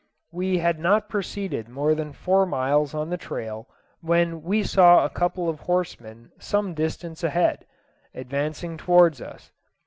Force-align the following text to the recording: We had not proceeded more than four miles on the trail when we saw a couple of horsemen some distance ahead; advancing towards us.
We 0.31 0.57
had 0.57 0.79
not 0.79 1.09
proceeded 1.09 1.69
more 1.69 1.93
than 1.93 2.11
four 2.11 2.47
miles 2.47 2.95
on 2.95 3.11
the 3.11 3.17
trail 3.21 3.67
when 3.99 4.41
we 4.41 4.63
saw 4.63 5.05
a 5.05 5.11
couple 5.11 5.47
of 5.47 5.59
horsemen 5.59 6.31
some 6.39 6.73
distance 6.73 7.23
ahead; 7.23 7.67
advancing 8.15 8.77
towards 8.77 9.21
us. 9.21 9.51